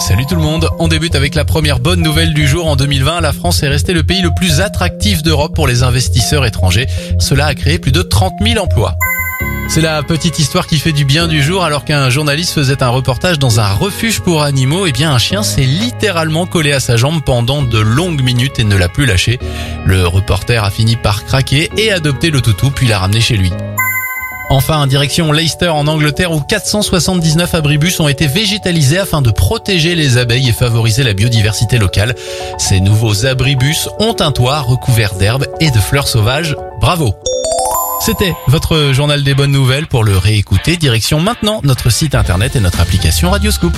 [0.00, 2.66] Salut tout le monde, on débute avec la première bonne nouvelle du jour.
[2.66, 6.46] En 2020, la France est restée le pays le plus attractif d'Europe pour les investisseurs
[6.46, 6.86] étrangers.
[7.18, 8.96] Cela a créé plus de 30 000 emplois.
[9.68, 12.88] C'est la petite histoire qui fait du bien du jour alors qu'un journaliste faisait un
[12.88, 16.80] reportage dans un refuge pour animaux, et eh bien un chien s'est littéralement collé à
[16.80, 19.38] sa jambe pendant de longues minutes et ne l'a plus lâché.
[19.84, 23.52] Le reporter a fini par craquer et adopter le toutou puis l'a ramené chez lui.
[24.50, 30.18] Enfin, direction Leicester en Angleterre où 479 abribus ont été végétalisés afin de protéger les
[30.18, 32.16] abeilles et favoriser la biodiversité locale.
[32.58, 36.56] Ces nouveaux abribus ont un toit recouvert d'herbes et de fleurs sauvages.
[36.80, 37.14] Bravo
[38.00, 39.86] c'était votre journal des bonnes nouvelles.
[39.86, 43.76] Pour le réécouter, direction maintenant notre site internet et notre application Radioscoop.